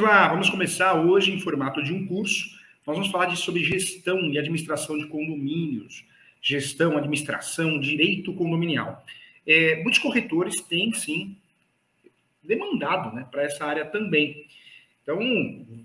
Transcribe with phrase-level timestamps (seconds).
[0.00, 2.58] Vamos lá, vamos começar hoje em formato de um curso.
[2.86, 6.06] Nós vamos falar de, sobre gestão e administração de condomínios,
[6.40, 9.04] gestão, administração, direito condominial.
[9.46, 11.36] É, muitos corretores têm, sim,
[12.42, 14.46] demandado né, para essa área também.
[15.02, 15.18] Então,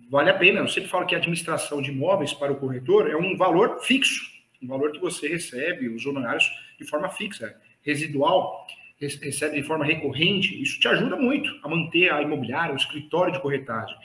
[0.10, 0.62] vale a pena.
[0.62, 4.32] Eu sempre falo que a administração de imóveis para o corretor é um valor fixo,
[4.64, 8.66] um valor que você recebe os honorários de forma fixa, residual
[9.00, 13.42] recebe de forma recorrente, isso te ajuda muito a manter a imobiliária, o escritório de
[13.42, 13.96] corretagem.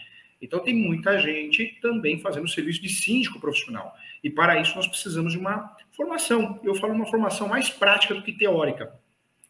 [0.42, 3.94] Então, tem muita gente também fazendo serviço de síndico profissional.
[4.24, 6.58] E para isso, nós precisamos de uma formação.
[6.64, 8.92] Eu falo uma formação mais prática do que teórica.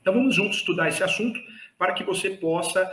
[0.01, 1.39] Então, vamos juntos estudar esse assunto
[1.79, 2.91] para que você possa,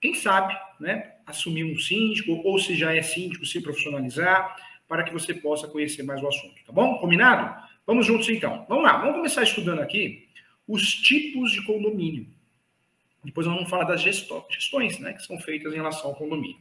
[0.00, 4.54] quem sabe, né, assumir um síndico, ou se já é síndico, se profissionalizar,
[4.86, 6.64] para que você possa conhecer mais o assunto.
[6.66, 6.98] Tá bom?
[6.98, 7.66] Combinado?
[7.86, 8.66] Vamos juntos então.
[8.68, 10.27] Vamos lá, vamos começar estudando aqui
[10.68, 12.26] os tipos de condomínio.
[13.24, 16.58] Depois nós vamos falar das gestões né, que são feitas em relação ao condomínio.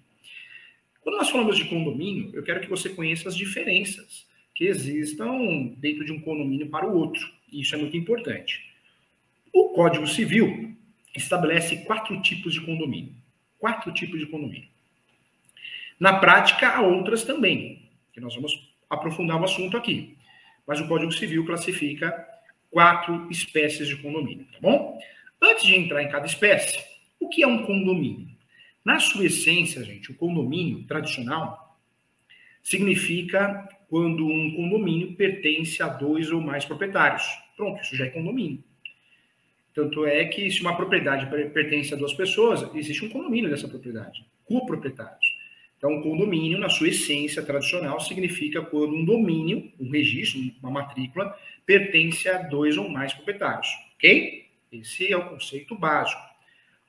[1.01, 6.03] Quando nós falamos de condomínio, eu quero que você conheça as diferenças que existam dentro
[6.03, 7.29] de um condomínio para o outro.
[7.51, 8.73] Isso é muito importante.
[9.53, 10.75] O Código Civil
[11.15, 13.13] estabelece quatro tipos de condomínio.
[13.59, 14.67] Quatro tipos de condomínio.
[15.99, 20.15] Na prática, há outras também, que nós vamos aprofundar o assunto aqui.
[20.65, 22.36] Mas o Código Civil classifica
[22.69, 24.99] quatro espécies de condomínio, tá bom?
[25.41, 26.83] Antes de entrar em cada espécie,
[27.19, 28.27] o que é um condomínio?
[28.83, 31.77] Na sua essência, gente, o condomínio tradicional
[32.63, 37.23] significa quando um condomínio pertence a dois ou mais proprietários.
[37.55, 38.63] Pronto, isso já é condomínio.
[39.73, 44.25] Tanto é que se uma propriedade pertence a duas pessoas, existe um condomínio dessa propriedade,
[44.43, 45.36] coproprietários.
[45.77, 51.37] Então, um condomínio, na sua essência tradicional, significa quando um domínio, um registro, uma matrícula,
[51.65, 54.45] pertence a dois ou mais proprietários, ok?
[54.71, 56.21] Esse é o conceito básico.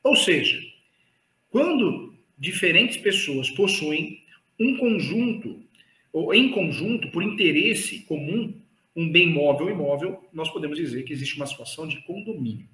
[0.03, 0.59] Ou seja,
[1.50, 4.22] quando diferentes pessoas possuem
[4.59, 5.62] um conjunto,
[6.12, 8.54] ou em conjunto, por interesse comum,
[8.97, 12.66] um bem móvel ou imóvel, nós podemos dizer que existe uma situação de condomínio.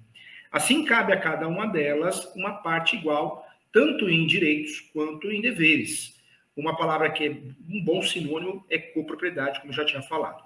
[0.51, 3.44] Assim, cabe a cada uma delas uma parte igual
[3.75, 6.15] tanto em direitos quanto em deveres.
[6.55, 7.31] Uma palavra que é
[7.69, 10.41] um bom sinônimo é copropriedade, como eu já tinha falado.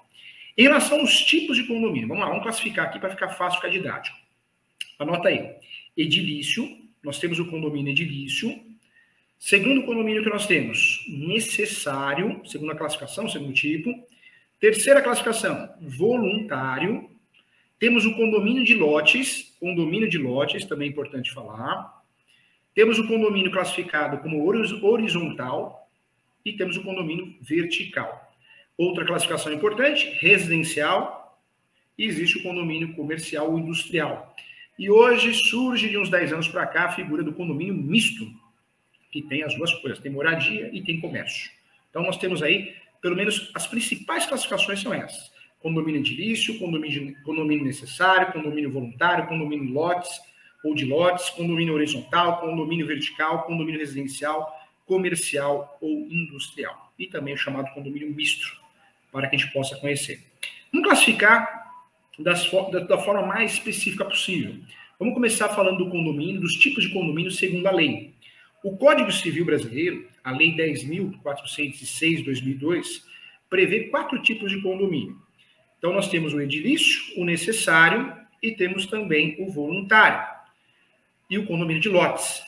[0.58, 3.70] Em relação aos tipos de condomínio, vamos lá, vamos classificar aqui para ficar fácil ficar
[3.70, 4.18] didático.
[4.98, 5.48] Anota aí.
[5.96, 6.68] Edilício,
[7.04, 8.60] nós temos o condomínio edilício.
[9.38, 13.94] Segundo condomínio que nós temos, necessário, segunda classificação, segundo tipo.
[14.60, 17.12] Terceira classificação, voluntário.
[17.78, 21.99] Temos o condomínio de lotes, condomínio de lotes, também é importante falar.
[22.80, 25.92] Temos o condomínio classificado como horizontal
[26.46, 28.34] e temos o condomínio vertical.
[28.78, 31.38] Outra classificação importante, residencial,
[31.98, 34.34] e existe o condomínio comercial ou industrial.
[34.80, 38.26] E hoje surge de uns 10 anos para cá a figura do condomínio misto,
[39.12, 41.52] que tem as duas coisas, tem moradia e tem comércio.
[41.90, 47.66] Então nós temos aí, pelo menos as principais classificações são essas: condomínio edilício, condomínio, condomínio
[47.66, 50.29] necessário, condomínio voluntário, condomínio lotes,
[50.64, 54.54] ou de lotes, condomínio horizontal, condomínio vertical, condomínio residencial,
[54.86, 56.92] comercial ou industrial.
[56.98, 58.58] E também o chamado condomínio misto,
[59.12, 60.22] para que a gente possa conhecer.
[60.72, 61.72] Vamos classificar
[62.18, 64.56] das, da, da forma mais específica possível.
[65.00, 68.14] Vamos começar falando do condomínio, dos tipos de condomínio segundo a lei.
[68.62, 73.04] O Código Civil Brasileiro, a Lei 10.406-2002,
[73.50, 75.18] prevê quatro tipos de condomínio.
[75.78, 80.39] Então, nós temos o edilício, o necessário e temos também o voluntário
[81.30, 82.42] e o condomínio de lotes.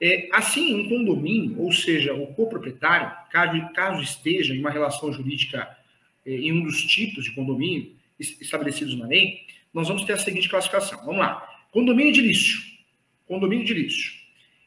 [0.00, 5.76] É, assim, um condomínio, ou seja, o coproprietário, caso, caso esteja em uma relação jurídica
[6.24, 9.42] é, em um dos tipos de condomínio estabelecidos na lei,
[9.72, 10.98] nós vamos ter a seguinte classificação.
[11.04, 11.46] Vamos lá.
[11.70, 12.60] Condomínio edilício.
[13.26, 14.12] Condomínio edilício.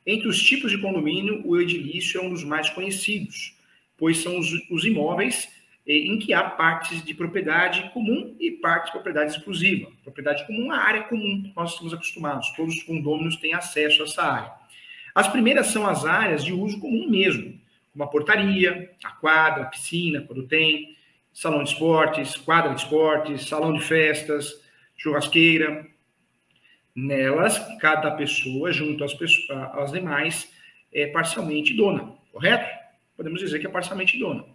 [0.05, 3.55] Entre os tipos de condomínio, o edilício é um dos mais conhecidos,
[3.97, 5.47] pois são os, os imóveis
[5.85, 9.91] em que há partes de propriedade comum e partes de propriedade exclusiva.
[10.03, 14.23] Propriedade comum, a área comum, nós estamos acostumados, todos os condôminos têm acesso a essa
[14.23, 14.51] área.
[15.13, 17.59] As primeiras são as áreas de uso comum mesmo,
[17.91, 20.95] como a portaria, a quadra, a piscina, quando tem,
[21.33, 24.61] salão de esportes, quadra de esportes, salão de festas,
[24.95, 25.87] churrasqueira.
[26.93, 30.51] Nelas, cada pessoa, junto às, pessoas, às demais,
[30.93, 32.69] é parcialmente dona, correto?
[33.15, 34.45] Podemos dizer que é parcialmente dona.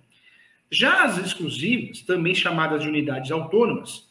[0.70, 4.08] Já as exclusivas, também chamadas de unidades autônomas,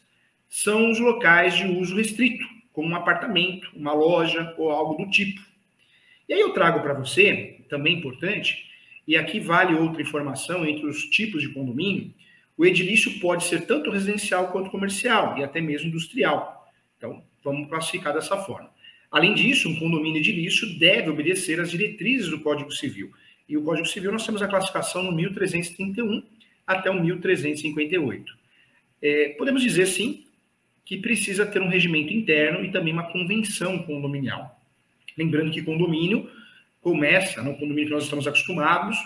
[0.48, 5.40] são os locais de uso restrito, como um apartamento, uma loja ou algo do tipo.
[6.28, 8.66] E aí eu trago para você, também importante,
[9.06, 12.12] e aqui vale outra informação entre os tipos de condomínio,
[12.56, 16.66] o edilício pode ser tanto residencial quanto comercial e até mesmo industrial.
[16.96, 18.70] Então, vamos classificar dessa forma.
[19.10, 23.12] Além disso, um condomínio edilício deve obedecer às diretrizes do Código Civil
[23.48, 26.22] E o Código Civil nós temos a classificação no 1331
[26.66, 28.36] até o 1358.
[29.02, 30.24] É, podemos dizer, sim,
[30.84, 34.60] que precisa ter um regimento interno e também uma convenção condominial.
[35.16, 36.30] Lembrando que condomínio
[36.80, 38.96] começa, no condomínio que nós estamos acostumados,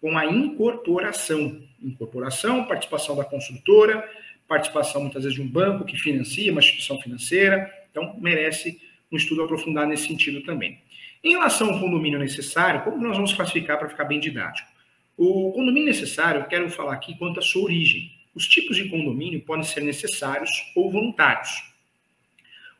[0.00, 1.62] com a incorporação.
[1.82, 4.06] Incorporação, participação da construtora,
[4.48, 7.70] participação muitas vezes de um banco que financia, uma instituição financeira.
[7.90, 8.80] Então, merece
[9.10, 10.78] um estudo aprofundado nesse sentido também.
[11.22, 14.69] Em relação ao condomínio necessário, como nós vamos classificar para ficar bem didático?
[15.22, 18.10] O condomínio necessário, quero falar aqui quanto à sua origem.
[18.34, 21.62] Os tipos de condomínio podem ser necessários ou voluntários.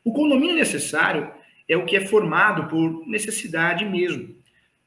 [0.03, 1.31] O condomínio necessário
[1.69, 4.35] é o que é formado por necessidade mesmo,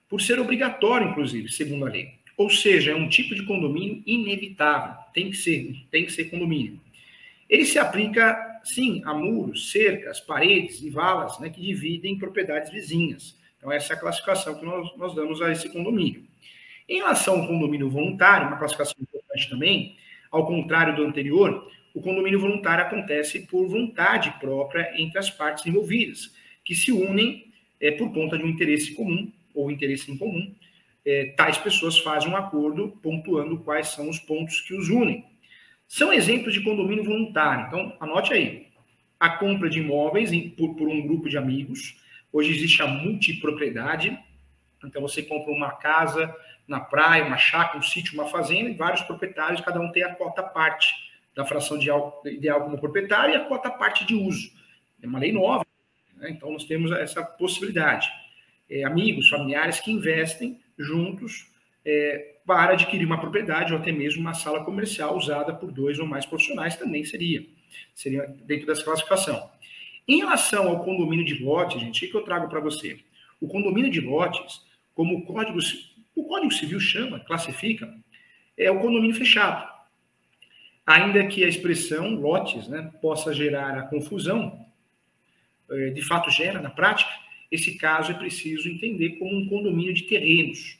[0.08, 2.14] por ser obrigatório, inclusive, segundo a lei.
[2.36, 6.80] Ou seja, é um tipo de condomínio inevitável, tem que ser, tem que ser condomínio.
[7.48, 13.38] Ele se aplica, sim, a muros, cercas, paredes e valas né, que dividem propriedades vizinhas.
[13.56, 16.33] Então, essa é a classificação que nós, nós damos a esse condomínio.
[16.88, 19.96] Em relação ao condomínio voluntário, uma classificação importante também,
[20.30, 26.34] ao contrário do anterior, o condomínio voluntário acontece por vontade própria entre as partes envolvidas,
[26.64, 27.46] que se unem
[27.80, 30.52] é, por conta de um interesse comum ou interesse em comum.
[31.06, 35.24] É, tais pessoas fazem um acordo pontuando quais são os pontos que os unem.
[35.86, 37.66] São exemplos de condomínio voluntário.
[37.68, 38.66] Então, anote aí.
[39.20, 41.96] A compra de imóveis em, por, por um grupo de amigos.
[42.32, 44.18] Hoje existe a multipropriedade.
[44.82, 46.34] Então, você compra uma casa
[46.66, 50.14] na praia, uma chácara, um sítio, uma fazenda, e vários proprietários, cada um tem a
[50.14, 50.94] cota parte
[51.34, 51.88] da fração de
[52.26, 54.50] ideal como proprietário e a cota parte de uso.
[55.02, 55.66] É uma lei nova,
[56.16, 56.30] né?
[56.30, 58.08] então nós temos essa possibilidade.
[58.70, 61.52] É, amigos, familiares que investem juntos
[61.84, 66.06] é, para adquirir uma propriedade ou até mesmo uma sala comercial usada por dois ou
[66.06, 67.44] mais profissionais também seria,
[67.94, 69.50] seria dentro dessa classificação.
[70.06, 73.00] Em relação ao condomínio de lotes, gente, o que eu trago para você?
[73.40, 74.62] O condomínio de lotes,
[74.94, 75.58] como o Código
[76.14, 77.92] o Código Civil chama, classifica,
[78.56, 79.72] é o condomínio fechado.
[80.86, 84.66] Ainda que a expressão lotes né, possa gerar a confusão,
[85.70, 87.10] é, de fato gera na prática,
[87.50, 90.78] esse caso é preciso entender como um condomínio de terrenos.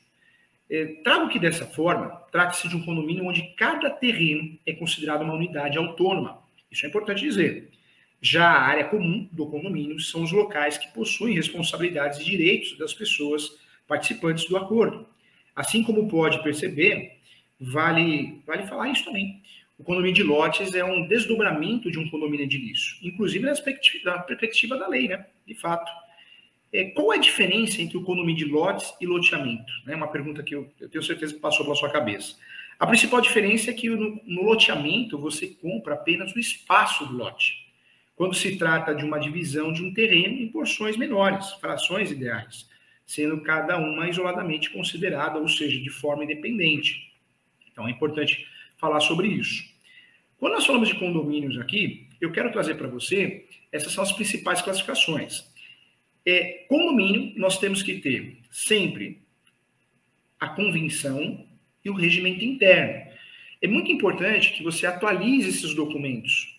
[0.68, 5.34] É, trago que dessa forma, trata-se de um condomínio onde cada terreno é considerado uma
[5.34, 6.42] unidade autônoma.
[6.70, 7.70] Isso é importante dizer.
[8.20, 12.94] Já a área comum do condomínio são os locais que possuem responsabilidades e direitos das
[12.94, 15.06] pessoas participantes do acordo.
[15.54, 17.18] Assim como pode perceber,
[17.60, 19.42] vale, vale falar isso também.
[19.78, 24.18] O condomínio de lotes é um desdobramento de um condomínio edilício, inclusive na perspectiva, na
[24.20, 25.26] perspectiva da lei, né?
[25.46, 25.90] De fato.
[26.72, 29.72] É, qual é a diferença entre o condomínio de lotes e loteamento?
[29.86, 32.36] É uma pergunta que eu, eu, tenho certeza que passou pela sua cabeça.
[32.78, 37.64] A principal diferença é que no, no loteamento você compra apenas o espaço do lote.
[38.16, 42.68] Quando se trata de uma divisão de um terreno em porções menores, frações ideais
[43.06, 47.12] sendo cada uma isoladamente considerada, ou seja, de forma independente.
[47.70, 48.46] Então é importante
[48.76, 49.64] falar sobre isso.
[50.38, 54.62] Quando nós falamos de condomínios aqui, eu quero trazer para você essas são as principais
[54.62, 55.44] classificações.
[56.24, 59.20] É, condomínio, nós temos que ter sempre
[60.38, 61.46] a convenção
[61.84, 63.12] e o regimento interno.
[63.60, 66.54] É muito importante que você atualize esses documentos.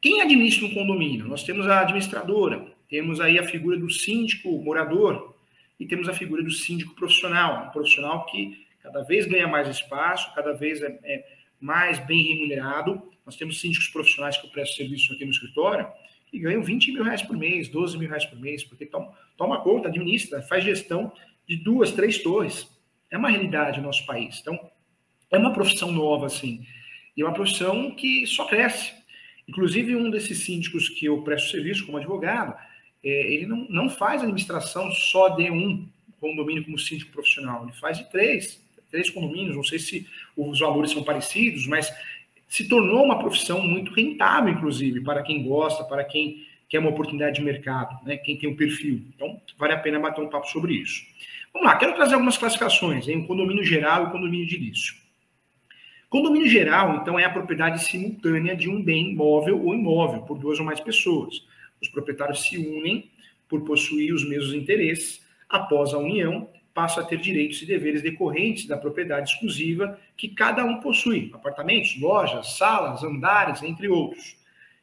[0.00, 1.26] Quem administra um condomínio?
[1.26, 5.36] Nós temos a administradora, temos aí a figura do síndico morador
[5.78, 10.34] e temos a figura do síndico profissional, um profissional que cada vez ganha mais espaço,
[10.34, 11.24] cada vez é, é
[11.60, 13.02] mais bem remunerado.
[13.24, 15.86] Nós temos síndicos profissionais que eu presto serviço aqui no escritório
[16.30, 19.60] que ganham 20 mil reais por mês, 12 mil reais por mês, porque toma, toma
[19.62, 21.12] conta, administra, faz gestão
[21.46, 22.68] de duas, três torres.
[23.10, 24.38] É uma realidade no nosso país.
[24.40, 24.58] Então,
[25.30, 26.66] é uma profissão nova, assim,
[27.16, 28.92] e é uma profissão que só cresce.
[29.48, 32.54] Inclusive, um desses síndicos que eu presto serviço como advogado,
[33.02, 35.86] ele não, não faz administração só de um
[36.20, 40.90] condomínio como síndico profissional, ele faz de três, três condomínios, não sei se os valores
[40.90, 41.92] são parecidos, mas
[42.48, 47.36] se tornou uma profissão muito rentável, inclusive, para quem gosta, para quem quer uma oportunidade
[47.36, 48.16] de mercado, né?
[48.16, 49.02] quem tem um perfil.
[49.14, 51.02] Então, vale a pena bater um papo sobre isso.
[51.52, 54.94] Vamos lá, quero trazer algumas classificações, em um condomínio geral e condomínio de início.
[56.10, 60.58] Condomínio geral, então, é a propriedade simultânea de um bem móvel ou imóvel por duas
[60.58, 61.46] ou mais pessoas.
[61.80, 63.10] Os proprietários se unem
[63.48, 65.26] por possuir os mesmos interesses.
[65.48, 70.64] Após a união, passam a ter direitos e deveres decorrentes da propriedade exclusiva que cada
[70.64, 74.36] um possui: apartamentos, lojas, salas, andares, entre outros.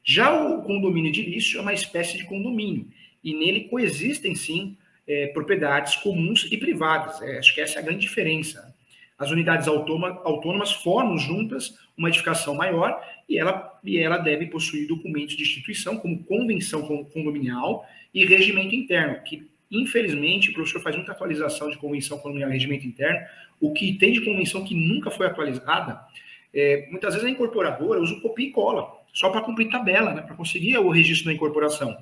[0.04, 2.88] Já o condomínio edilício é uma espécie de condomínio
[3.24, 7.22] e nele coexistem sim é, propriedades comuns e privadas.
[7.22, 8.75] É, acho que essa é a grande diferença.
[9.18, 15.36] As unidades autônomas formam juntas uma edificação maior e ela, e ela deve possuir documentos
[15.38, 16.82] de instituição, como convenção
[17.14, 22.54] condominial e regimento interno, que Infelizmente, o professor faz muita atualização de convenção colonial e
[22.54, 23.20] regimento interno.
[23.60, 26.00] O que tem de convenção que nunca foi atualizada,
[26.54, 30.22] é, muitas vezes a incorporadora usa o copia e cola, só para cumprir tabela, né,
[30.22, 31.98] para conseguir o registro da incorporação.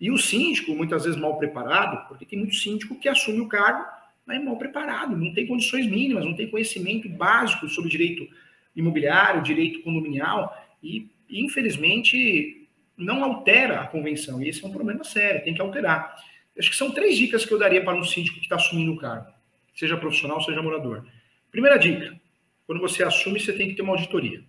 [0.00, 3.84] E o síndico, muitas vezes mal preparado, porque tem muito síndico que assume o cargo,
[4.32, 8.28] é mal preparado, não tem condições mínimas, não tem conhecimento básico sobre direito
[8.74, 14.42] imobiliário, direito condominial, e infelizmente não altera a convenção.
[14.42, 16.16] E esse é um problema sério, tem que alterar.
[16.58, 18.96] Acho que são três dicas que eu daria para um síndico que está assumindo o
[18.96, 19.32] cargo,
[19.74, 21.06] seja profissional, seja morador.
[21.50, 22.18] Primeira dica:
[22.66, 24.42] quando você assume, você tem que ter uma auditoria,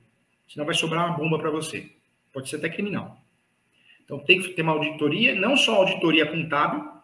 [0.48, 1.90] senão vai sobrar uma bomba para você.
[2.34, 3.22] Pode ser até criminal.
[4.04, 7.01] Então tem que ter uma auditoria, não só auditoria contábil,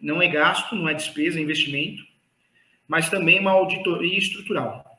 [0.00, 2.02] não é gasto, não é despesa, é investimento,
[2.86, 4.98] mas também uma auditoria estrutural.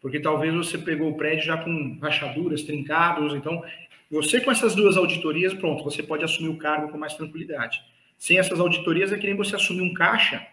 [0.00, 3.62] Porque talvez você pegou o prédio já com rachaduras, trincados, então
[4.10, 7.82] você com essas duas auditorias, pronto, você pode assumir o cargo com mais tranquilidade.
[8.16, 10.46] Sem essas auditorias é que nem você assumir um caixa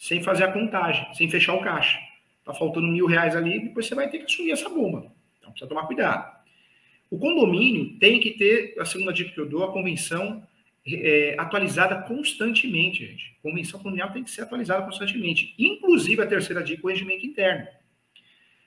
[0.00, 1.98] sem fazer a contagem, sem fechar o caixa.
[2.42, 5.12] Tá faltando mil reais ali, depois você vai ter que assumir essa bomba.
[5.38, 6.40] Então precisa tomar cuidado.
[7.10, 10.42] O condomínio tem que ter, a segunda dica que eu dou, a convenção
[10.86, 13.36] é, atualizada constantemente, gente.
[13.42, 15.54] Convenção condominial tem que ser atualizada constantemente.
[15.58, 17.66] Inclusive, a terceira dica, o regimento interno.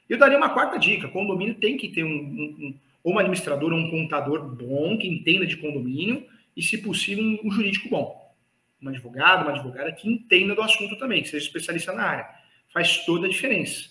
[0.10, 3.78] Eu daria uma quarta dica: condomínio tem que ter um, um, um uma administrador ou
[3.78, 8.22] um contador bom, que entenda de condomínio, e, se possível, um, um jurídico bom.
[8.82, 12.30] Um advogado, uma advogada que entenda do assunto também, que seja especialista na área.
[12.72, 13.90] Faz toda a diferença.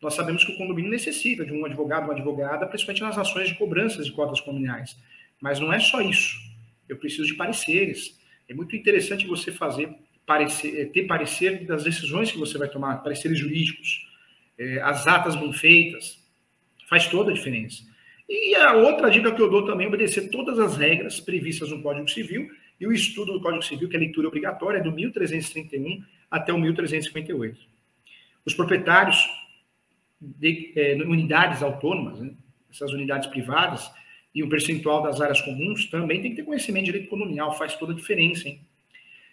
[0.00, 3.54] Nós sabemos que o condomínio necessita de um advogado, uma advogada, principalmente nas ações de
[3.56, 4.96] cobranças de cotas condominiais.
[5.40, 6.38] Mas não é só isso.
[6.88, 8.18] Eu preciso de pareceres.
[8.48, 12.96] É muito interessante você fazer parecer, eh, ter parecer das decisões que você vai tomar,
[12.98, 14.06] pareceres jurídicos,
[14.58, 16.18] é, as atas bem feitas.
[16.88, 17.82] Faz toda a diferença.
[18.28, 21.82] E a outra dica que eu dou também é obedecer todas as regras previstas no
[21.82, 24.92] Código Civil e o estudo do Código Civil, que é a leitura obrigatória, é do
[24.92, 27.58] 1331 até o 1358.
[28.44, 29.26] Os proprietários
[30.20, 32.32] de é, unidades autônomas, né?
[32.70, 33.90] essas unidades privadas,
[34.34, 37.74] e o percentual das áreas comuns também tem que ter conhecimento de direito condominial, faz
[37.76, 38.48] toda a diferença.
[38.48, 38.60] Hein?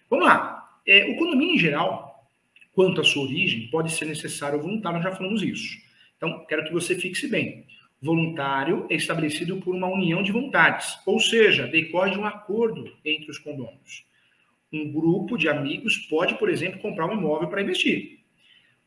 [0.10, 0.80] Vamos lá.
[0.88, 2.28] É, o condomínio em geral,
[2.74, 5.78] quanto à sua origem, pode ser necessário ou voluntário, nós já falamos isso.
[6.18, 7.66] Então, quero que você fixe bem.
[8.02, 13.32] Voluntário é estabelecido por uma união de vontades, ou seja, decorre de um acordo entre
[13.32, 14.06] os condôminos.
[14.72, 18.20] Um grupo de amigos pode, por exemplo, comprar um imóvel para investir.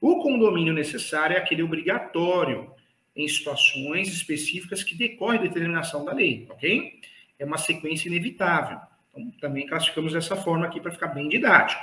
[0.00, 2.71] O condomínio necessário é aquele obrigatório
[3.19, 7.01] em situações específicas que decorrem da determinação da lei, ok?
[7.37, 8.79] É uma sequência inevitável.
[9.11, 11.83] Então, também classificamos dessa forma aqui para ficar bem didático.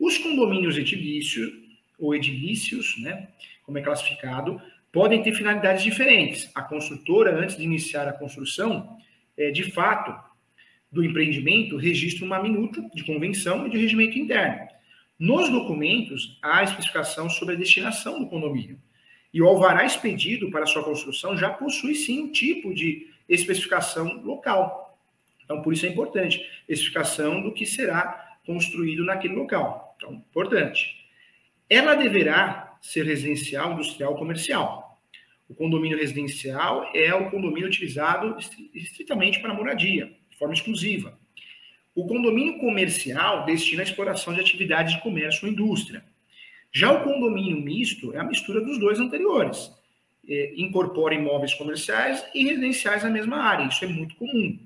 [0.00, 1.52] Os condomínios edilícios,
[1.98, 3.28] ou edilícios, né,
[3.64, 4.60] como é classificado,
[4.90, 6.50] podem ter finalidades diferentes.
[6.54, 8.98] A construtora, antes de iniciar a construção,
[9.36, 10.14] é, de fato,
[10.90, 14.68] do empreendimento, registra uma minuta de convenção e de regimento interno.
[15.18, 18.78] Nos documentos, há especificação sobre a destinação do condomínio.
[19.36, 24.98] E o alvará expedido para sua construção já possui sim um tipo de especificação local.
[25.44, 29.94] Então, por isso é importante, especificação do que será construído naquele local.
[29.98, 31.06] Então, importante.
[31.68, 34.98] Ela deverá ser residencial, industrial, comercial.
[35.46, 38.38] O condomínio residencial é o condomínio utilizado
[38.72, 41.14] estritamente para moradia, de forma exclusiva.
[41.94, 46.02] O condomínio comercial destina a exploração de atividades de comércio ou indústria.
[46.76, 49.72] Já o condomínio misto é a mistura dos dois anteriores.
[50.28, 53.66] É, incorpora imóveis comerciais e residenciais na mesma área.
[53.66, 54.58] Isso é muito comum.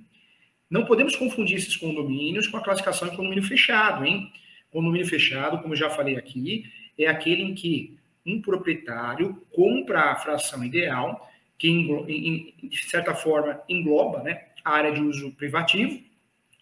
[0.69, 4.29] Não podemos confundir esses condomínios com a classificação de condomínio fechado, hein?
[4.73, 6.65] Condomínio fechado, como já falei aqui,
[6.99, 14.21] é aquele em que um proprietário compra a fração ideal, que de certa forma engloba
[14.25, 16.03] né, a área de uso privativo,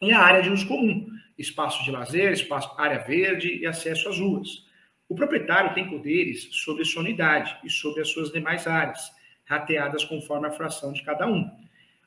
[0.03, 4.19] e a área de uso comum, espaço de lazer, espaço, área verde e acesso às
[4.19, 4.68] ruas.
[5.09, 9.11] O proprietário tem poderes sobre sua unidade e sobre as suas demais áreas,
[9.45, 11.51] rateadas conforme a fração de cada um.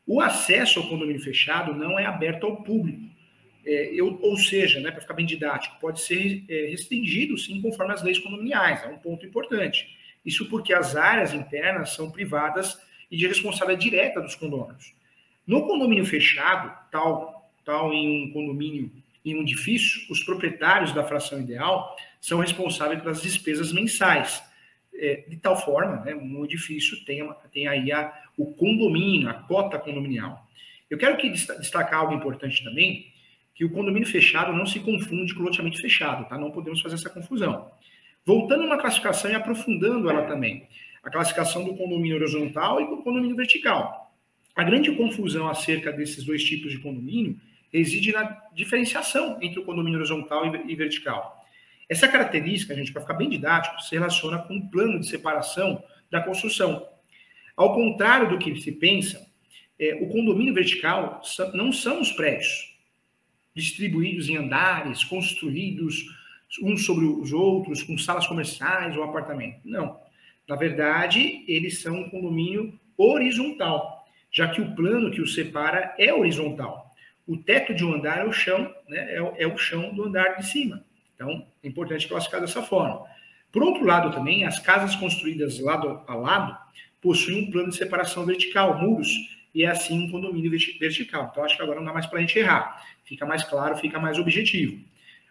[0.06, 3.10] O acesso ao condomínio fechado não é aberto ao público,
[3.66, 7.94] é, eu, ou seja, né, para ficar bem didático, pode ser é, restringido sim conforme
[7.94, 9.88] as leis condominiais, é um ponto importante.
[10.26, 12.80] Isso porque as áreas internas são privadas
[13.10, 14.94] e de responsabilidade direta dos condôminos.
[15.46, 18.92] No condomínio fechado, tal tal em um condomínio,
[19.24, 24.42] em um edifício, os proprietários da fração ideal são responsáveis pelas despesas mensais.
[24.94, 26.14] É, de tal forma, né,
[26.44, 30.48] edifício tem, tem aí a, o condomínio, a cota condominial.
[30.90, 33.08] Eu quero que destacar algo importante também,
[33.56, 36.38] que o condomínio fechado não se confunde com o loteamento fechado, tá?
[36.38, 37.72] Não podemos fazer essa confusão.
[38.24, 40.68] Voltando uma classificação e aprofundando ela também,
[41.02, 44.14] a classificação do condomínio horizontal e do condomínio vertical.
[44.56, 47.40] A grande confusão acerca desses dois tipos de condomínio
[47.72, 51.41] reside na diferenciação entre o condomínio horizontal e vertical.
[51.92, 56.22] Essa característica, gente, para ficar bem didático, se relaciona com o plano de separação da
[56.22, 56.88] construção.
[57.54, 59.30] Ao contrário do que se pensa,
[59.78, 61.22] é, o condomínio vertical
[61.54, 62.80] não são os prédios
[63.54, 66.06] distribuídos em andares, construídos
[66.64, 69.60] uns sobre os outros, com salas comerciais ou apartamento.
[69.66, 70.00] Não.
[70.48, 76.14] Na verdade, eles são um condomínio horizontal, já que o plano que os separa é
[76.14, 76.90] horizontal.
[77.28, 80.38] O teto de um andar é o chão, né, é, é o chão do andar
[80.38, 80.86] de cima.
[81.22, 83.06] Então, é importante classificar dessa forma.
[83.52, 86.58] Por outro lado, também, as casas construídas lado a lado
[87.00, 89.08] possuem um plano de separação vertical, muros,
[89.54, 91.30] e é assim um condomínio vertical.
[91.32, 92.84] Então, acho que agora não dá mais para a gente errar.
[93.06, 94.82] Fica mais claro, fica mais objetivo.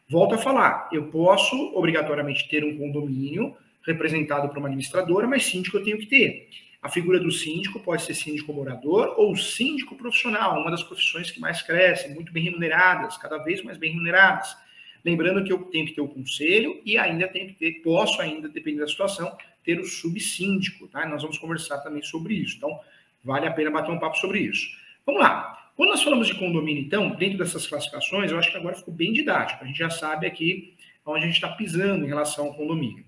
[0.09, 5.79] Volto a falar, eu posso obrigatoriamente ter um condomínio representado por uma administradora, mas síndico
[5.79, 6.49] eu tenho que ter.
[6.81, 11.41] A figura do síndico pode ser síndico morador ou síndico profissional, uma das profissões que
[11.41, 14.57] mais crescem, muito bem remuneradas, cada vez mais bem remuneradas.
[15.05, 18.49] Lembrando que eu tenho que ter o conselho e ainda tenho que ter, posso ainda,
[18.49, 21.07] dependendo da situação, ter o subsíndico, tá?
[21.07, 22.57] Nós vamos conversar também sobre isso.
[22.57, 22.79] Então,
[23.25, 24.69] vale a pena bater um papo sobre isso.
[25.05, 25.73] Vamos lá.
[25.77, 29.13] Quando nós falamos de condomínio, então, dentro dessas classificações, eu acho que agora ficou bem
[29.13, 29.65] didático.
[29.65, 30.75] A gente já sabe aqui
[31.07, 33.05] onde a gente está pisando em relação ao condomínio.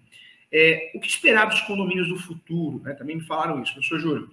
[0.51, 2.81] É, o que esperar dos condomínios do futuro?
[2.83, 2.95] Né?
[2.95, 4.31] Também me falaram isso, professor Júlio.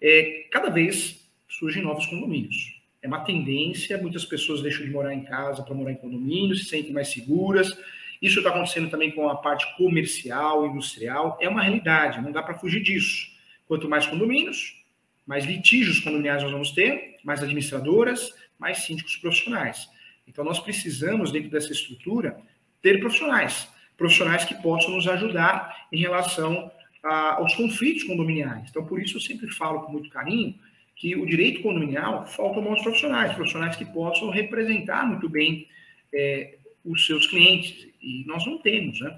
[0.00, 2.77] É, cada vez surgem novos condomínios.
[3.00, 6.64] É uma tendência, muitas pessoas deixam de morar em casa para morar em condomínio, se
[6.64, 7.76] sentem mais seguras.
[8.20, 11.38] Isso está acontecendo também com a parte comercial, industrial.
[11.40, 13.30] É uma realidade, não dá para fugir disso.
[13.68, 14.82] Quanto mais condomínios,
[15.24, 19.88] mais litígios condominiais nós vamos ter, mais administradoras, mais síndicos profissionais.
[20.26, 22.38] Então, nós precisamos, dentro dessa estrutura,
[22.82, 23.68] ter profissionais.
[23.96, 26.70] Profissionais que possam nos ajudar em relação
[27.02, 28.68] a, aos conflitos condominiais.
[28.68, 30.54] Então, por isso, eu sempre falo com muito carinho
[30.98, 35.68] que o direito condominial faltam bons profissionais, profissionais que possam representar muito bem
[36.12, 37.86] é, os seus clientes.
[38.02, 39.16] E nós não temos, né?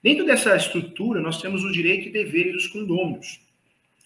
[0.00, 3.40] Dentro dessa estrutura, nós temos o direito e deveres dos condôminos.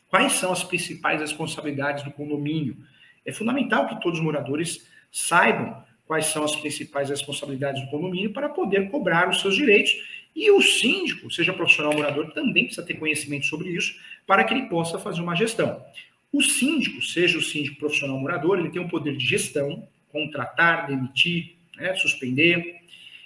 [0.09, 2.79] Quais são as principais responsabilidades do condomínio?
[3.25, 8.49] É fundamental que todos os moradores saibam quais são as principais responsabilidades do condomínio para
[8.49, 9.93] poder cobrar os seus direitos.
[10.35, 13.95] E o síndico, seja profissional ou morador, também precisa ter conhecimento sobre isso
[14.27, 15.85] para que ele possa fazer uma gestão.
[16.33, 21.57] O síndico, seja o síndico profissional morador, ele tem o poder de gestão, contratar, demitir,
[21.77, 22.81] né, suspender,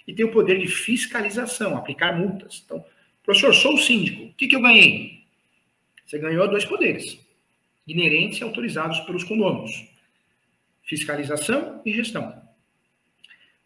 [0.07, 2.61] e tem o poder de fiscalização, aplicar multas.
[2.65, 2.83] Então,
[3.23, 5.23] professor, sou o síndico, o que, que eu ganhei?
[6.05, 7.19] Você ganhou dois poderes,
[7.87, 9.87] inerentes e autorizados pelos condôminos:
[10.83, 12.43] fiscalização e gestão.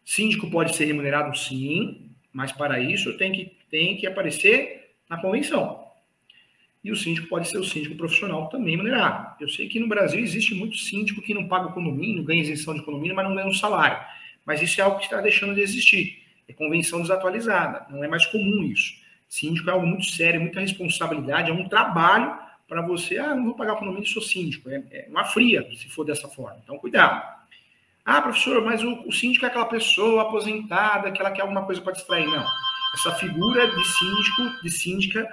[0.04, 5.89] Síndico pode ser remunerado, sim, mas para isso tem que, tem que aparecer na convenção.
[6.82, 9.36] E o síndico pode ser o síndico profissional também remunerado.
[9.38, 12.74] Eu sei que no Brasil existe muito síndico que não paga o condomínio, ganha isenção
[12.74, 13.98] de condomínio, mas não ganha um salário.
[14.46, 16.22] Mas isso é algo que está deixando de existir.
[16.48, 18.94] É convenção desatualizada, não é mais comum isso.
[19.28, 23.18] Síndico é algo muito sério, muita responsabilidade, é um trabalho para você.
[23.18, 24.70] Ah, não vou pagar condomínio, sou síndico.
[24.70, 26.60] É, é, uma fria, se for dessa forma.
[26.64, 27.22] Então, cuidado.
[28.04, 31.80] Ah, professor, mas o, o síndico é aquela pessoa aposentada que ela quer alguma coisa
[31.80, 32.26] para distrair.
[32.26, 32.44] Não.
[32.94, 35.28] Essa figura de síndico, de síndica,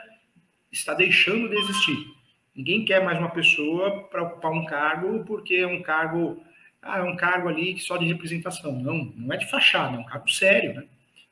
[0.72, 2.18] está deixando de existir.
[2.56, 6.42] Ninguém quer mais uma pessoa para ocupar um cargo porque é um cargo,
[6.82, 8.72] ah, é um cargo ali só de representação.
[8.74, 10.84] Não, não é de fachada, é um cargo sério, né?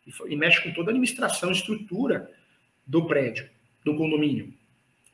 [0.06, 2.30] E, e mexe com toda a administração, estrutura
[2.86, 3.50] do prédio,
[3.84, 4.54] do condomínio.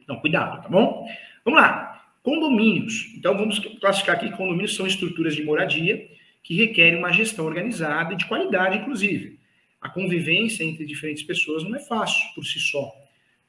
[0.01, 1.07] Então, cuidado, tá bom?
[1.45, 2.11] Vamos lá.
[2.21, 3.13] Condomínios.
[3.15, 6.09] Então, vamos classificar aqui que condomínios são estruturas de moradia
[6.43, 9.39] que requerem uma gestão organizada e de qualidade, inclusive.
[9.79, 12.93] A convivência entre diferentes pessoas não é fácil por si só.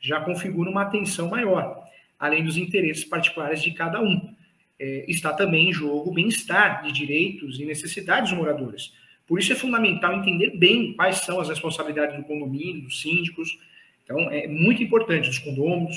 [0.03, 1.83] Já configura uma atenção maior,
[2.19, 4.35] além dos interesses particulares de cada um.
[4.79, 8.93] É, está também em jogo o bem-estar de direitos e necessidades dos moradores.
[9.27, 13.57] Por isso é fundamental entender bem quais são as responsabilidades do condomínio, dos síndicos,
[14.05, 15.97] então, é muito importante os condôminos.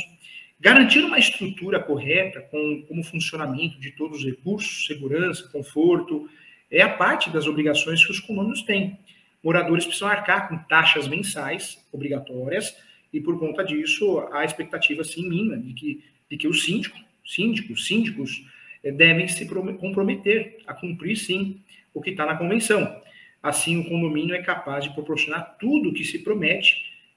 [0.59, 6.29] Garantir uma estrutura correta com como funcionamento de todos os recursos, segurança, conforto,
[6.71, 8.97] é a parte das obrigações que os condôminos têm.
[9.43, 12.75] Moradores precisam arcar com taxas mensais obrigatórias
[13.15, 17.87] e, por conta disso, a expectativa, sim, minha, de que, de que os síndicos, síndicos,
[17.87, 18.45] síndicos
[18.83, 21.61] eh, devem se comprometer a cumprir, sim,
[21.93, 23.01] o que está na convenção.
[23.41, 26.75] Assim, o condomínio é capaz de proporcionar tudo o que se promete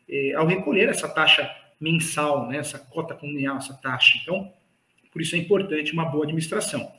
[0.08, 4.18] eh, ao recolher essa taxa mensal, né, essa cota comunal, essa taxa.
[4.22, 4.52] Então,
[5.12, 6.92] por isso é importante uma boa administração.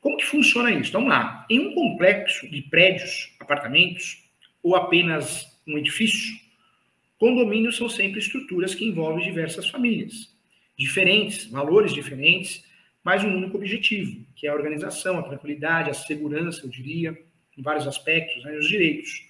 [0.00, 0.92] Como que funciona isso?
[0.92, 1.44] Vamos lá.
[1.50, 4.22] Em um complexo de prédios, apartamentos
[4.62, 6.48] ou apenas um edifício,
[7.20, 10.34] condomínios são sempre estruturas que envolvem diversas famílias,
[10.76, 12.64] diferentes, valores diferentes,
[13.04, 17.16] mas um único objetivo, que é a organização, a tranquilidade, a segurança, eu diria,
[17.56, 19.22] em vários aspectos, né, os direitos.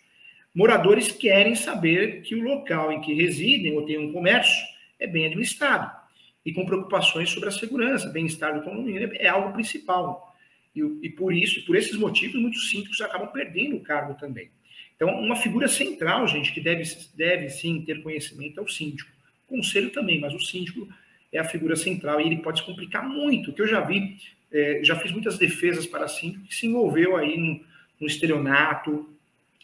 [0.54, 4.64] Moradores querem saber que o local em que residem ou têm um comércio
[4.98, 5.90] é bem administrado
[6.46, 10.34] e com preocupações sobre a segurança, bem-estar do condomínio é algo principal.
[10.74, 14.50] E, e por isso, por esses motivos, muitos síndicos acabam perdendo o cargo também.
[15.00, 16.82] Então, uma figura central, gente, que deve,
[17.14, 19.10] deve sim ter conhecimento é o síndico.
[19.48, 20.86] O conselho também, mas o síndico
[21.32, 23.50] é a figura central e ele pode se complicar muito.
[23.50, 24.18] Que eu já vi,
[24.52, 27.64] é, já fiz muitas defesas para síndico que se envolveu aí no,
[27.98, 29.08] no estelionato,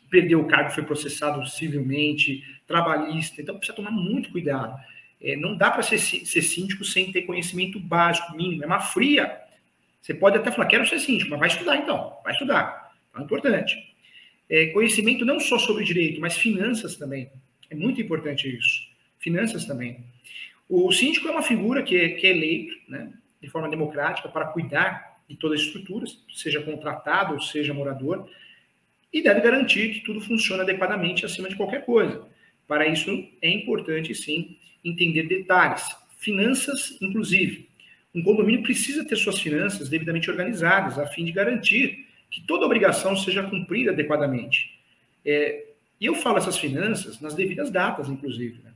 [0.09, 3.42] perdeu o cargo, foi processado civilmente, trabalhista.
[3.42, 4.75] Então, precisa tomar muito cuidado.
[5.20, 8.64] É, não dá para ser, ser síndico sem ter conhecimento básico, mínimo.
[8.64, 9.38] É uma fria.
[10.01, 12.94] Você pode até falar, quero ser síndico, mas vai estudar então, vai estudar.
[13.14, 13.96] É importante
[14.49, 17.31] é, conhecimento não só sobre direito, mas finanças também.
[17.71, 18.89] É muito importante isso.
[19.19, 20.05] Finanças também.
[20.69, 24.47] O síndico é uma figura que é, que é eleito né, de forma democrática para
[24.47, 28.29] cuidar de todas as estruturas, seja contratado ou seja morador,
[29.13, 32.27] e deve garantir que tudo funcione adequadamente acima de qualquer coisa.
[32.67, 35.85] Para isso, é importante, sim, entender detalhes.
[36.19, 37.69] Finanças, inclusive.
[38.15, 43.17] Um condomínio precisa ter suas finanças devidamente organizadas, a fim de garantir que toda obrigação
[43.17, 44.79] seja cumprida adequadamente.
[45.25, 45.65] É,
[46.01, 48.61] e eu falo essas finanças nas devidas datas, inclusive.
[48.62, 48.73] Né?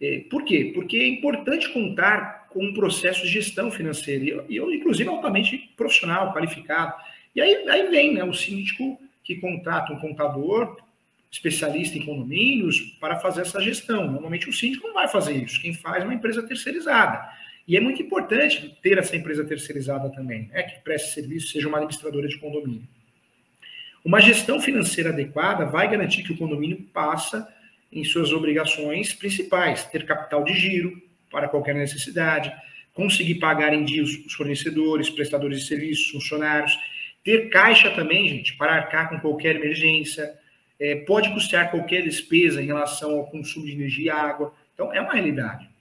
[0.00, 0.72] É, por quê?
[0.74, 6.32] Porque é importante contar com um processo de gestão financeira, e eu, inclusive, altamente profissional,
[6.34, 6.94] qualificado.
[7.34, 10.76] E aí, aí vem né, o síndico que contrata um contador,
[11.30, 14.10] especialista em condomínios, para fazer essa gestão.
[14.10, 17.26] Normalmente o síndico não vai fazer isso, quem faz é uma empresa terceirizada.
[17.66, 21.78] E é muito importante ter essa empresa terceirizada também, né, que preste serviço, seja uma
[21.78, 22.86] administradora de condomínio.
[24.04, 27.48] Uma gestão financeira adequada vai garantir que o condomínio passa
[27.90, 32.52] em suas obrigações principais, ter capital de giro para qualquer necessidade,
[32.92, 36.76] conseguir pagar em dia os fornecedores, prestadores de serviços, funcionários,
[37.22, 40.34] ter caixa também, gente, para arcar com qualquer emergência,
[40.80, 44.52] é, pode custear qualquer despesa em relação ao consumo de energia e água.
[44.74, 45.71] Então, é uma realidade.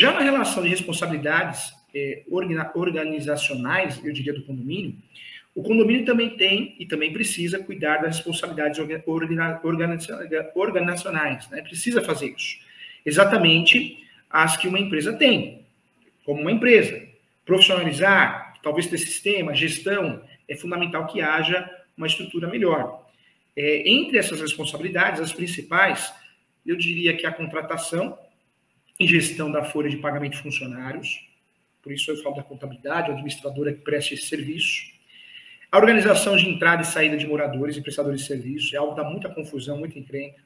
[0.00, 2.22] Já na relação de responsabilidades é,
[2.74, 4.96] organizacionais, eu diria, do condomínio,
[5.54, 8.80] o condomínio também tem e também precisa cuidar das responsabilidades
[10.54, 11.60] organizacionais, né?
[11.60, 12.60] precisa fazer isso.
[13.04, 15.66] Exatamente as que uma empresa tem,
[16.24, 17.06] como uma empresa.
[17.44, 23.06] Profissionalizar, talvez ter sistema, gestão, é fundamental que haja uma estrutura melhor.
[23.54, 26.10] É, entre essas responsabilidades, as principais,
[26.64, 28.16] eu diria que a contratação,
[29.00, 31.26] em gestão da folha de pagamento de funcionários,
[31.82, 34.92] por isso eu falo da contabilidade, a administradora que presta esse serviço.
[35.72, 39.00] A organização de entrada e saída de moradores e prestadores de serviços é algo que
[39.00, 40.42] dá muita confusão, muita encrenca.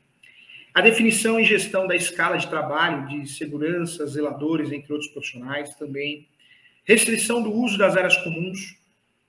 [0.72, 6.28] A definição e gestão da escala de trabalho de segurança, zeladores, entre outros profissionais também.
[6.84, 8.76] Restrição do uso das áreas comuns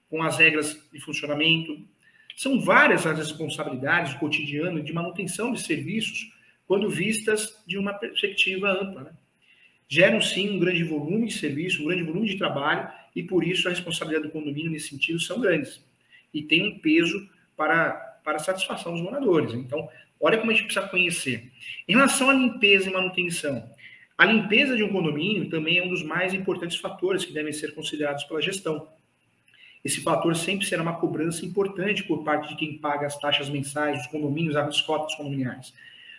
[0.08, 1.80] com as regras de funcionamento.
[2.36, 6.35] São várias as responsabilidades do cotidiano de manutenção de serviços
[6.68, 9.04] quando vistas de uma perspectiva ampla.
[9.04, 9.12] Né?
[9.88, 13.68] Geram, sim, um grande volume de serviço, um grande volume de trabalho, e por isso
[13.68, 15.82] a responsabilidade do condomínio nesse sentido são grandes.
[16.34, 17.92] E tem um peso para,
[18.24, 19.54] para a satisfação dos moradores.
[19.54, 19.88] Então,
[20.20, 21.52] olha como a gente precisa conhecer.
[21.88, 23.70] Em relação à limpeza e manutenção,
[24.18, 27.76] a limpeza de um condomínio também é um dos mais importantes fatores que devem ser
[27.76, 28.88] considerados pela gestão.
[29.84, 34.00] Esse fator sempre será uma cobrança importante por parte de quem paga as taxas mensais
[34.00, 35.74] dos condomínios, as cotas condominiais.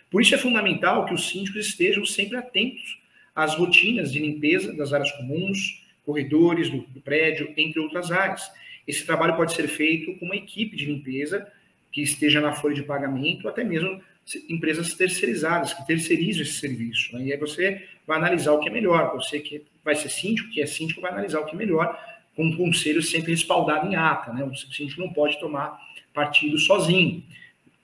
[0.09, 2.99] Por isso é fundamental que os síndicos estejam sempre atentos
[3.35, 8.49] às rotinas de limpeza das áreas comuns, corredores do, do prédio, entre outras áreas.
[8.87, 11.45] Esse trabalho pode ser feito com uma equipe de limpeza
[11.91, 14.01] que esteja na folha de pagamento, até mesmo
[14.49, 17.15] empresas terceirizadas, que terceirizam esse serviço.
[17.15, 17.25] Né?
[17.25, 19.13] E aí você vai analisar o que é melhor.
[19.15, 21.97] Você que vai ser síndico, que é síndico, vai analisar o que é melhor,
[22.35, 24.31] com um conselho sempre respaldado em ata.
[24.33, 24.43] Né?
[24.43, 25.79] O síndico não pode tomar
[26.13, 27.23] partido sozinho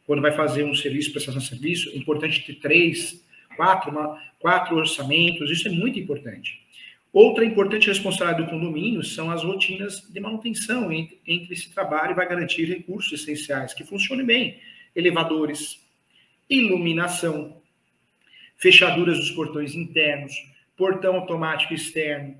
[0.06, 3.24] quando vai fazer um serviço, prestação de serviço, é importante ter três,
[3.56, 6.62] quatro, uma, quatro orçamentos, isso é muito importante.
[7.12, 12.16] Outra importante responsabilidade do condomínio são as rotinas de manutenção entre, entre esse trabalho e
[12.16, 14.60] vai garantir recursos essenciais que funcionem bem.
[14.96, 15.80] Elevadores,
[16.50, 17.62] iluminação,
[18.58, 20.34] fechaduras dos portões internos,
[20.76, 22.36] portão automático externo,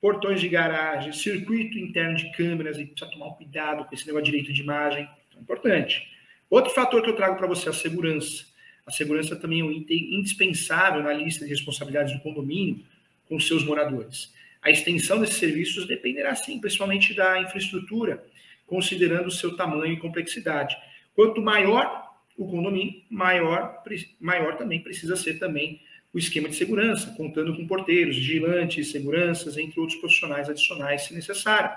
[0.00, 4.30] portões de garagem, circuito interno de câmeras, e precisa tomar cuidado com esse negócio de
[4.30, 6.08] direito de imagem, é importante.
[6.52, 8.44] Outro fator que eu trago para você é a segurança.
[8.86, 12.84] A segurança também é um item indispensável na lista de responsabilidades do condomínio
[13.26, 14.34] com seus moradores.
[14.60, 18.22] A extensão desses serviços dependerá, sim, principalmente da infraestrutura,
[18.66, 20.76] considerando o seu tamanho e complexidade.
[21.14, 23.82] Quanto maior o condomínio, maior,
[24.20, 25.80] maior também precisa ser também
[26.12, 31.74] o esquema de segurança, contando com porteiros, vigilantes, seguranças, entre outros profissionais adicionais, se necessário.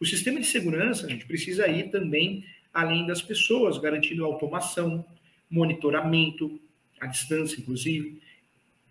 [0.00, 2.46] O sistema de segurança, a gente precisa ir também
[2.76, 5.02] além das pessoas, garantindo automação,
[5.50, 6.60] monitoramento,
[7.00, 8.20] à distância, inclusive.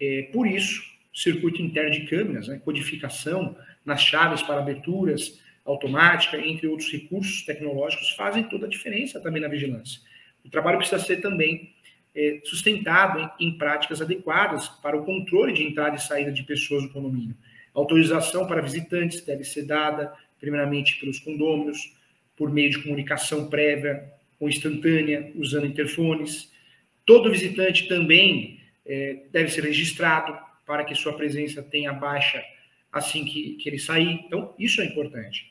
[0.01, 6.67] É, por isso, circuito interno de câmeras, né, codificação nas chaves para aberturas automática, entre
[6.67, 10.01] outros recursos tecnológicos, fazem toda a diferença também na vigilância.
[10.43, 11.73] O trabalho precisa ser também
[12.15, 16.83] é, sustentado em, em, práticas adequadas para o controle de entrada e saída de pessoas
[16.83, 17.35] do condomínio.
[17.73, 21.94] Autorização para visitantes deve ser dada, primeiramente, pelos condôminos,
[22.35, 26.51] por meio de comunicação prévia ou instantânea, usando interfones.
[27.05, 32.43] Todo visitante também é, deve ser registrado para que sua presença tenha baixa
[32.91, 34.21] assim que, que ele sair.
[34.25, 35.49] Então, isso é importante.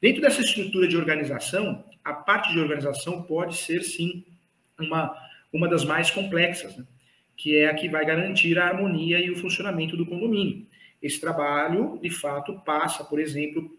[0.00, 4.24] Dentro dessa estrutura de organização, a parte de organização pode ser, sim,
[4.78, 5.14] uma
[5.54, 6.84] uma das mais complexas, né?
[7.36, 10.66] que é a que vai garantir a harmonia e o funcionamento do condomínio.
[11.00, 13.70] Esse trabalho, de fato, passa, por exemplo,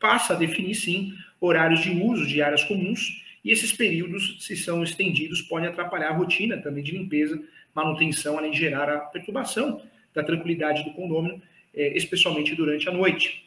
[0.00, 4.82] passa a definir, sim, horários de uso de áreas comuns, e esses períodos, se são
[4.82, 7.40] estendidos, podem atrapalhar a rotina também de limpeza,
[7.74, 9.82] manutenção, além de gerar a perturbação
[10.12, 11.40] da tranquilidade do condomínio,
[11.74, 13.44] eh, especialmente durante a noite.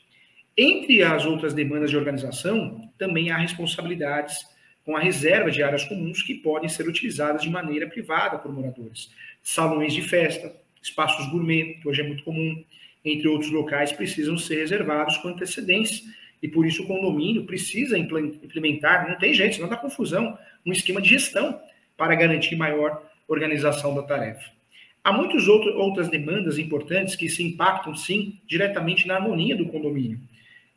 [0.58, 4.46] Entre as outras demandas de organização, também há responsabilidades
[4.86, 9.12] com a reserva de áreas comuns que podem ser utilizadas de maneira privada por moradores.
[9.42, 12.64] Salões de festa, espaços gourmet, que hoje é muito comum,
[13.04, 16.04] entre outros locais, precisam ser reservados com antecedência.
[16.44, 21.02] E por isso o condomínio precisa implementar, não tem jeito, senão dá confusão, um esquema
[21.02, 21.58] de gestão
[21.96, 24.52] para garantir maior organização da tarefa.
[25.02, 30.20] Há muitas outras demandas importantes que se impactam, sim, diretamente na harmonia do condomínio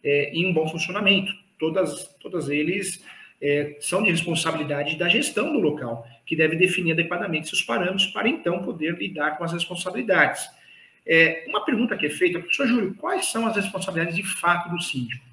[0.05, 1.33] é, e em um bom funcionamento.
[1.59, 3.05] Todas, todas eles
[3.43, 8.29] é, são de responsabilidade da gestão do local, que deve definir adequadamente seus parâmetros para
[8.29, 10.49] então poder lidar com as responsabilidades.
[11.05, 14.81] É, uma pergunta que é feita, professor Júlio, quais são as responsabilidades de fato do
[14.81, 15.26] síndico?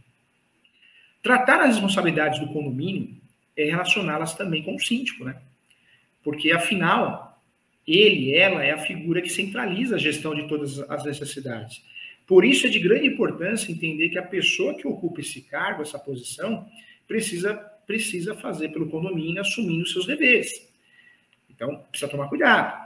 [1.24, 3.16] Tratar as responsabilidades do condomínio
[3.58, 5.42] é relacioná-las também com o síndico, né?
[6.24, 7.42] Porque, afinal,
[7.88, 11.82] ele, ela é a figura que centraliza a gestão de todas as necessidades.
[12.28, 15.98] Por isso é de grande importância entender que a pessoa que ocupa esse cargo, essa
[15.98, 16.68] posição,
[17.08, 17.54] precisa
[17.86, 20.52] precisa fazer pelo condomínio assumindo seus deveres.
[21.50, 22.82] Então, precisa tomar cuidado.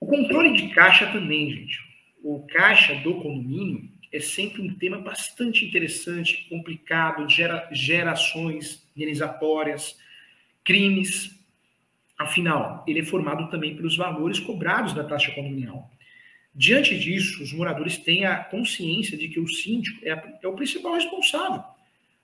[0.00, 1.78] O controle de caixa também, gente.
[2.22, 9.96] O caixa do condomínio é sempre um tema bastante interessante, complicado, gera, gerações indenizatórias,
[10.64, 11.34] crimes.
[12.18, 15.90] Afinal, ele é formado também pelos valores cobrados da taxa condominial.
[16.54, 20.54] Diante disso, os moradores têm a consciência de que o síndico é, a, é o
[20.54, 21.62] principal responsável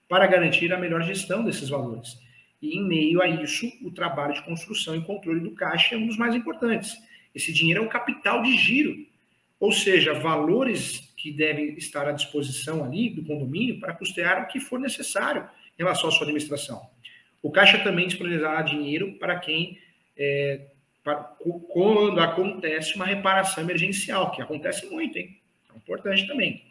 [0.08, 2.18] para garantir a melhor gestão desses valores.
[2.60, 6.06] E em meio a isso, o trabalho de construção e controle do caixa é um
[6.06, 6.96] dos mais importantes.
[7.34, 9.06] Esse dinheiro é um capital de giro,
[9.62, 14.58] ou seja, valores que devem estar à disposição ali do condomínio para custear o que
[14.58, 15.48] for necessário
[15.78, 16.84] em relação à sua administração.
[17.40, 19.78] O caixa também disponibilizará dinheiro para quem,
[20.16, 20.62] é,
[21.04, 21.14] para,
[21.72, 25.38] quando acontece uma reparação emergencial, que acontece muito, hein?
[25.72, 26.64] É importante também.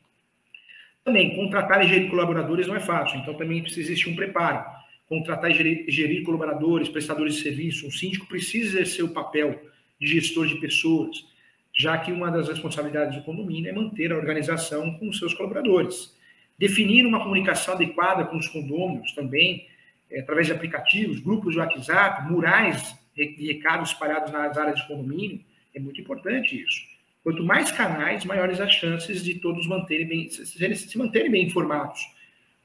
[1.01, 4.65] Também, contratar e gerir colaboradores não é fácil, então também precisa existir um preparo.
[5.07, 9.61] Contratar e gerir, gerir colaboradores, prestadores de serviço, um síndico precisa exercer o papel
[9.97, 11.31] de gestor de pessoas,
[11.77, 16.15] já que uma das responsabilidades do condomínio é manter a organização com os seus colaboradores.
[16.57, 19.67] Definir uma comunicação adequada com os condôminos também,
[20.09, 25.41] é, através de aplicativos, grupos de WhatsApp, murais de recados espalhados nas áreas de condomínio,
[25.73, 26.81] é muito importante isso.
[27.23, 32.01] Quanto mais canais, maiores as chances de todos manterem bem, se, manterem bem informados.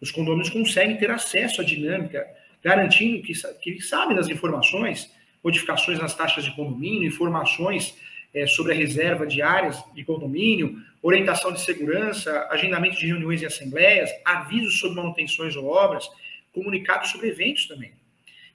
[0.01, 2.27] Os condôminos conseguem ter acesso à dinâmica,
[2.63, 5.13] garantindo que, que sabem das informações,
[5.45, 7.97] modificações nas taxas de condomínio, informações
[8.37, 13.47] é, sobre a reserva de áreas de condomínio, orientação de segurança, agendamento de reuniões e
[13.47, 16.07] assembleias, avisos sobre manutenções ou obras,
[16.53, 17.93] comunicados sobre eventos também.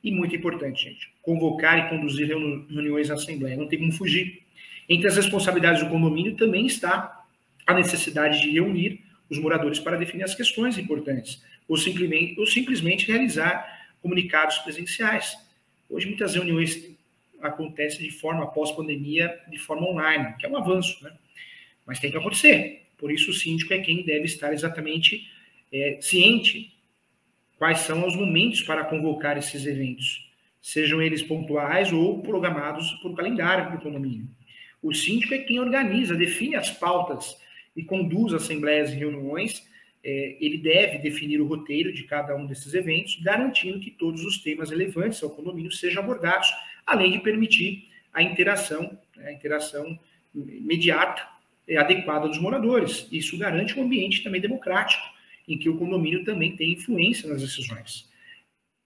[0.04, 3.58] E muito importante, gente, convocar e conduzir reuniões e assembleia.
[3.58, 4.44] Não tem como fugir.
[4.88, 7.24] Entre as responsabilidades do condomínio também está
[7.66, 13.08] a necessidade de reunir os moradores para definir as questões importantes, ou simplesmente, ou simplesmente
[13.08, 13.66] realizar
[14.00, 15.36] comunicados presenciais.
[15.90, 16.91] Hoje, muitas reuniões
[17.42, 21.12] acontecem de forma pós-pandemia, de forma online, que é um avanço, né?
[21.86, 22.84] Mas tem que acontecer.
[22.98, 25.28] Por isso, o síndico é quem deve estar exatamente
[25.72, 26.72] é, ciente
[27.62, 30.28] quais são os momentos para convocar esses eventos,
[30.60, 34.28] sejam eles pontuais ou programados por calendário do condomínio.
[34.82, 37.38] O síndico é quem organiza, define as pautas
[37.76, 39.64] e conduz assembleias e reuniões.
[40.04, 44.40] É, ele deve definir o roteiro de cada um desses eventos, garantindo que todos os
[44.40, 46.52] temas relevantes ao condomínio sejam abordados,
[46.86, 49.98] além de permitir a interação, né, a interação
[50.36, 51.26] imediata
[51.68, 53.08] e adequada dos moradores.
[53.12, 55.04] Isso garante um ambiente também democrático,
[55.48, 58.10] em que o condomínio também tem influência nas decisões.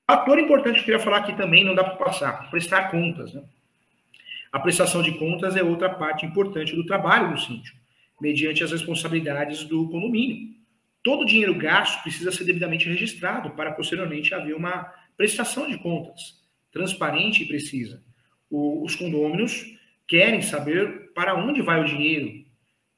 [0.07, 3.33] Fator importante que eu queria falar aqui também, não dá para passar, prestar contas.
[3.33, 3.43] Né?
[4.51, 7.77] A prestação de contas é outra parte importante do trabalho do síndico,
[8.21, 10.53] mediante as responsabilidades do condomínio.
[11.03, 16.44] Todo o dinheiro gasto precisa ser devidamente registrado para posteriormente haver uma prestação de contas
[16.75, 18.03] transparente e precisa.
[18.49, 19.65] O, os condôminos
[20.05, 22.43] querem saber para onde vai o dinheiro,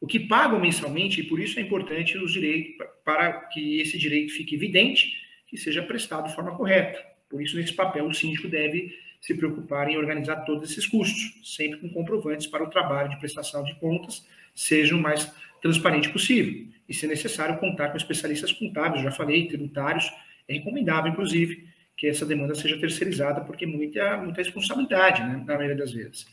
[0.02, 4.34] o que pagam mensalmente, e por isso é importante os direitos, para que esse direito
[4.34, 5.14] fique evidente,
[5.46, 7.00] que seja prestado de forma correta.
[7.30, 11.80] Por isso, nesse papel, o síndico deve se preocupar em organizar todos esses custos, sempre
[11.80, 14.26] com comprovantes para o trabalho de prestação de contas
[14.58, 16.68] seja o mais transparente possível.
[16.90, 20.12] E, se necessário, contar com especialistas contábeis, já falei, tributários,
[20.48, 25.76] é recomendável, inclusive, que essa demanda seja terceirizada, porque muita, muita responsabilidade, né, na maioria
[25.76, 26.28] das vezes.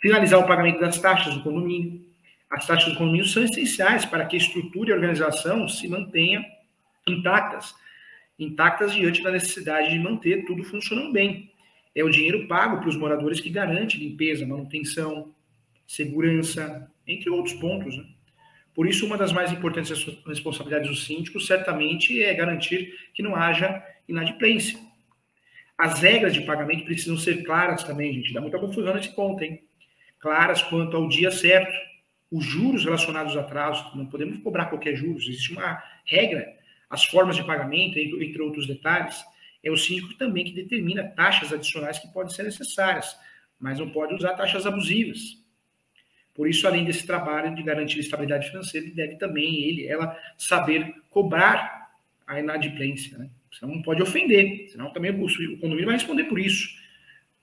[0.00, 2.06] Finalizar o pagamento das taxas do condomínio.
[2.48, 6.44] As taxas do condomínio são essenciais para que a estrutura e a organização se mantenham
[7.06, 7.74] intactas,
[8.38, 11.50] intactas diante da necessidade de manter tudo funcionando bem.
[11.94, 15.34] É o dinheiro pago para os moradores que garante limpeza, manutenção,
[15.84, 17.96] segurança, entre outros pontos.
[17.96, 18.04] Né?
[18.72, 19.90] Por isso, uma das mais importantes
[20.24, 24.87] responsabilidades do síndico certamente é garantir que não haja inadimplência.
[25.78, 28.34] As regras de pagamento precisam ser claras também, gente.
[28.34, 29.62] Dá muita confusão nesse ponto, hein?
[30.18, 31.72] Claras quanto ao dia certo,
[32.32, 33.96] os juros relacionados ao atraso.
[33.96, 35.28] Não podemos cobrar qualquer juros.
[35.28, 36.52] Existe uma regra,
[36.90, 39.24] as formas de pagamento, entre outros detalhes.
[39.62, 43.16] É o síndico também que determina taxas adicionais que podem ser necessárias,
[43.58, 45.38] mas não pode usar taxas abusivas.
[46.34, 51.90] Por isso, além desse trabalho de garantir estabilidade financeira, deve também, ele, ela, saber cobrar
[52.26, 53.30] a inadimplência, né?
[53.52, 56.68] Senão não pode ofender, senão também o, condomínio vai responder por isso.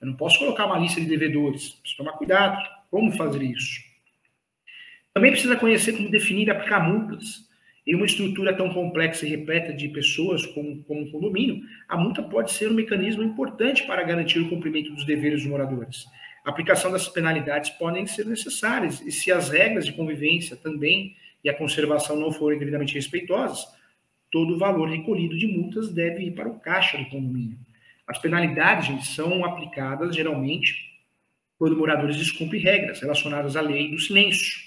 [0.00, 2.62] Eu não posso colocar uma lista de devedores, preciso tomar cuidado.
[2.90, 3.80] Como fazer isso?
[5.12, 7.46] Também precisa conhecer como definir e aplicar multas.
[7.86, 12.22] Em uma estrutura tão complexa e repleta de pessoas como, como um condomínio, a multa
[12.22, 16.04] pode ser um mecanismo importante para garantir o cumprimento dos deveres dos moradores.
[16.44, 21.48] A aplicação das penalidades podem ser necessárias, e se as regras de convivência também e
[21.48, 23.66] a conservação não forem devidamente respeitosas,
[24.30, 27.58] todo o valor recolhido de multas deve ir para o caixa do condomínio.
[28.06, 30.74] As penalidades gente, são aplicadas geralmente
[31.58, 34.60] quando moradores descumprem regras relacionadas à lei do silêncio,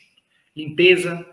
[0.55, 1.25] limpeza,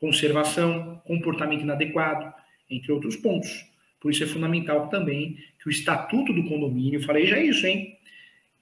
[0.00, 2.32] conservação, comportamento inadequado,
[2.70, 3.64] entre outros pontos.
[4.00, 7.96] Por isso é fundamental também que o estatuto do condomínio, falei já isso, hein?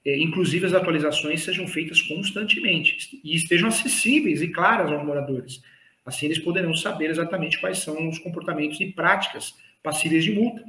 [0.05, 5.61] é, inclusive as atualizações sejam feitas constantemente e estejam acessíveis e claras aos moradores.
[6.05, 10.63] Assim, eles poderão saber exatamente quais são os comportamentos e práticas passíveis de multa.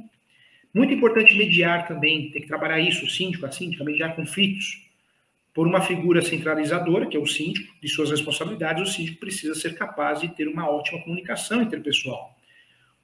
[0.73, 4.81] Muito importante mediar também, tem que trabalhar isso, o síndico, a síndica, mediar conflitos.
[5.53, 9.75] Por uma figura centralizadora, que é o síndico, de suas responsabilidades, o síndico precisa ser
[9.75, 12.35] capaz de ter uma ótima comunicação interpessoal.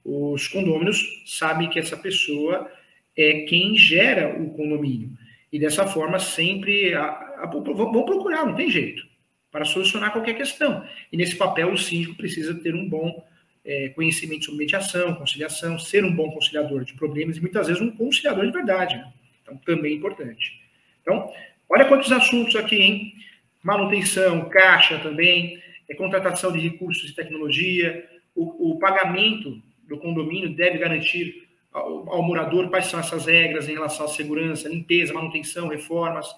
[0.04, 2.70] Os condôminos sabem que essa pessoa
[3.16, 5.16] é quem gera o condomínio.
[5.52, 9.06] E dessa forma, sempre a, a, vão procurar, não tem jeito,
[9.50, 10.84] para solucionar qualquer questão.
[11.12, 13.24] E nesse papel, o síndico precisa ter um bom
[13.64, 17.90] é, conhecimento sobre mediação, conciliação, ser um bom conciliador de problemas e muitas vezes um
[17.90, 18.96] conciliador de verdade.
[18.96, 19.12] Né?
[19.42, 20.60] Então, também é importante.
[21.02, 21.32] Então,
[21.68, 23.14] olha quantos assuntos aqui, hein?
[23.62, 30.78] Manutenção, caixa também, é, contratação de recursos e tecnologia, o, o pagamento do condomínio deve
[30.78, 36.28] garantir ao, ao, morador quais são essas regras em relação à segurança, limpeza, manutenção, reformas,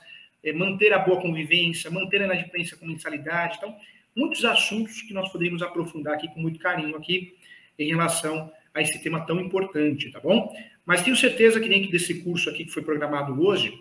[0.53, 3.59] manter a boa convivência, manter a inadimplência com mensalidade.
[3.59, 3.77] Então,
[4.17, 7.37] muitos assuntos que nós poderíamos aprofundar aqui com muito carinho aqui
[7.79, 10.53] em relação a esse tema tão importante, tá bom?
[10.85, 13.73] Mas tenho certeza que dentro desse curso aqui que foi programado hoje,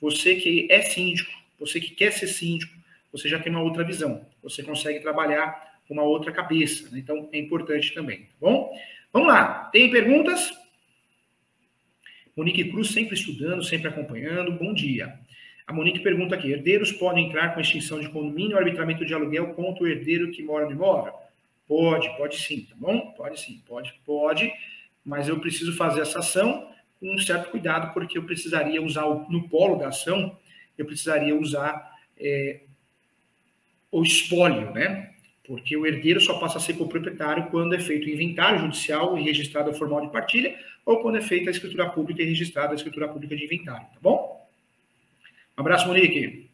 [0.00, 2.74] você que é síndico, você que quer ser síndico,
[3.12, 6.98] você já tem uma outra visão, você consegue trabalhar com uma outra cabeça, né?
[6.98, 8.72] então é importante também, tá bom?
[9.12, 10.50] Vamos lá, tem perguntas?
[12.36, 14.52] Monique Cruz sempre estudando, sempre acompanhando.
[14.52, 15.18] Bom dia.
[15.68, 19.48] A Monique pergunta aqui: herdeiros podem entrar com extinção de condomínio ou arbitramento de aluguel
[19.48, 21.12] contra o herdeiro que mora no imóvel?
[21.68, 23.12] Pode, pode sim, tá bom?
[23.12, 24.50] Pode sim, pode, pode,
[25.04, 29.46] mas eu preciso fazer essa ação com um certo cuidado, porque eu precisaria usar, no
[29.46, 30.34] polo da ação,
[30.78, 32.62] eu precisaria usar é,
[33.92, 35.12] o espólio, né?
[35.46, 39.22] Porque o herdeiro só passa a ser coproprietário quando é feito o inventário judicial e
[39.22, 42.74] registrado a formal de partilha, ou quando é feita a escritura pública e registrada a
[42.74, 44.47] escritura pública de inventário, tá bom?
[45.58, 46.48] Um abraço, Monique.